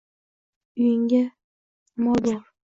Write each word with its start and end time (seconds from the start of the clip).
Uyingda 0.77 1.21
amol 1.97 2.19
bo-or! 2.23 2.43